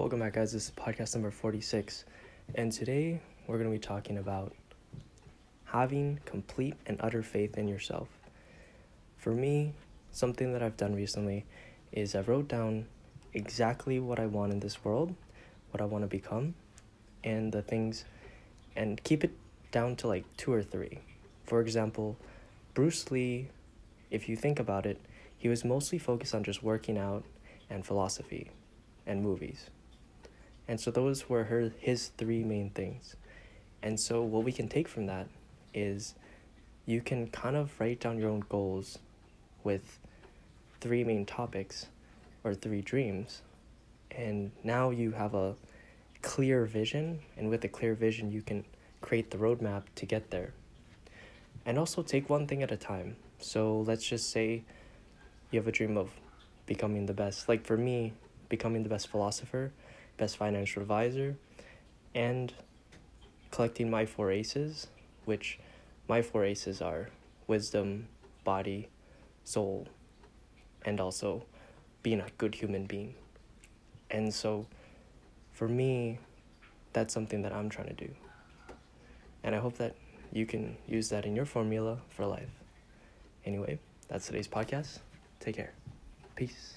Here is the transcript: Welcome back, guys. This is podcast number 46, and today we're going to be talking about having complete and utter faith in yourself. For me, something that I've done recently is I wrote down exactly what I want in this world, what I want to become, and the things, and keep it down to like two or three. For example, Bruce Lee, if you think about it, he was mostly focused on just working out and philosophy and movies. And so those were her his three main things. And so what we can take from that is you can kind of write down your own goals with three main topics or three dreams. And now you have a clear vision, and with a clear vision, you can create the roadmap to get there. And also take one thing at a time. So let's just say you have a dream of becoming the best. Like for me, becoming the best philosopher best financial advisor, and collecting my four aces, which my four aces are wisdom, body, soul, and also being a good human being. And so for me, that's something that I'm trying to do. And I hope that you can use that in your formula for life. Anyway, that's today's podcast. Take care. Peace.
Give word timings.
Welcome 0.00 0.20
back, 0.20 0.32
guys. 0.32 0.54
This 0.54 0.64
is 0.64 0.70
podcast 0.70 1.14
number 1.14 1.30
46, 1.30 2.06
and 2.54 2.72
today 2.72 3.20
we're 3.46 3.58
going 3.58 3.70
to 3.70 3.70
be 3.70 3.78
talking 3.78 4.16
about 4.16 4.54
having 5.64 6.20
complete 6.24 6.72
and 6.86 6.96
utter 7.00 7.22
faith 7.22 7.58
in 7.58 7.68
yourself. 7.68 8.08
For 9.18 9.34
me, 9.34 9.74
something 10.10 10.54
that 10.54 10.62
I've 10.62 10.78
done 10.78 10.94
recently 10.94 11.44
is 11.92 12.14
I 12.14 12.22
wrote 12.22 12.48
down 12.48 12.86
exactly 13.34 14.00
what 14.00 14.18
I 14.18 14.24
want 14.24 14.52
in 14.52 14.60
this 14.60 14.82
world, 14.82 15.14
what 15.70 15.82
I 15.82 15.84
want 15.84 16.02
to 16.04 16.08
become, 16.08 16.54
and 17.22 17.52
the 17.52 17.60
things, 17.60 18.06
and 18.74 19.04
keep 19.04 19.22
it 19.22 19.32
down 19.70 19.96
to 19.96 20.08
like 20.08 20.24
two 20.38 20.50
or 20.50 20.62
three. 20.62 21.00
For 21.44 21.60
example, 21.60 22.16
Bruce 22.72 23.10
Lee, 23.10 23.50
if 24.10 24.30
you 24.30 24.36
think 24.36 24.58
about 24.58 24.86
it, 24.86 24.98
he 25.36 25.50
was 25.50 25.62
mostly 25.62 25.98
focused 25.98 26.34
on 26.34 26.42
just 26.42 26.62
working 26.62 26.96
out 26.96 27.22
and 27.68 27.84
philosophy 27.84 28.50
and 29.06 29.22
movies. 29.22 29.68
And 30.70 30.80
so 30.80 30.92
those 30.92 31.28
were 31.28 31.42
her 31.42 31.72
his 31.80 32.12
three 32.16 32.44
main 32.44 32.70
things. 32.70 33.16
And 33.82 33.98
so 33.98 34.22
what 34.22 34.44
we 34.44 34.52
can 34.52 34.68
take 34.68 34.86
from 34.86 35.06
that 35.06 35.26
is 35.74 36.14
you 36.86 37.00
can 37.00 37.26
kind 37.26 37.56
of 37.56 37.72
write 37.80 37.98
down 37.98 38.18
your 38.18 38.30
own 38.30 38.44
goals 38.48 39.00
with 39.64 39.98
three 40.80 41.02
main 41.02 41.26
topics 41.26 41.86
or 42.44 42.54
three 42.54 42.82
dreams. 42.82 43.42
And 44.12 44.52
now 44.62 44.90
you 44.90 45.10
have 45.10 45.34
a 45.34 45.56
clear 46.22 46.66
vision, 46.66 47.18
and 47.36 47.50
with 47.50 47.64
a 47.64 47.68
clear 47.68 47.94
vision, 47.94 48.30
you 48.30 48.40
can 48.40 48.64
create 49.00 49.32
the 49.32 49.38
roadmap 49.38 49.82
to 49.96 50.06
get 50.06 50.30
there. 50.30 50.52
And 51.66 51.80
also 51.80 52.00
take 52.04 52.30
one 52.30 52.46
thing 52.46 52.62
at 52.62 52.70
a 52.70 52.76
time. 52.76 53.16
So 53.40 53.80
let's 53.80 54.06
just 54.06 54.30
say 54.30 54.62
you 55.50 55.58
have 55.58 55.66
a 55.66 55.72
dream 55.72 55.96
of 55.96 56.12
becoming 56.66 57.06
the 57.06 57.12
best. 57.12 57.48
Like 57.48 57.66
for 57.66 57.76
me, 57.76 58.12
becoming 58.48 58.84
the 58.84 58.88
best 58.88 59.08
philosopher 59.08 59.72
best 60.20 60.36
financial 60.36 60.82
advisor, 60.82 61.34
and 62.14 62.52
collecting 63.50 63.90
my 63.90 64.04
four 64.04 64.30
aces, 64.30 64.86
which 65.24 65.58
my 66.08 66.20
four 66.20 66.44
aces 66.44 66.82
are 66.82 67.08
wisdom, 67.46 68.06
body, 68.44 68.88
soul, 69.44 69.88
and 70.84 71.00
also 71.00 71.44
being 72.02 72.20
a 72.20 72.28
good 72.36 72.54
human 72.54 72.84
being. 72.84 73.14
And 74.10 74.32
so 74.32 74.66
for 75.52 75.66
me, 75.66 76.18
that's 76.92 77.14
something 77.14 77.42
that 77.42 77.52
I'm 77.52 77.70
trying 77.70 77.88
to 77.88 77.94
do. 77.94 78.10
And 79.42 79.54
I 79.54 79.58
hope 79.58 79.78
that 79.78 79.94
you 80.32 80.44
can 80.44 80.76
use 80.86 81.08
that 81.08 81.24
in 81.24 81.34
your 81.34 81.46
formula 81.46 81.98
for 82.10 82.26
life. 82.26 82.50
Anyway, 83.46 83.78
that's 84.08 84.26
today's 84.26 84.48
podcast. 84.48 84.98
Take 85.40 85.56
care. 85.56 85.72
Peace. 86.36 86.74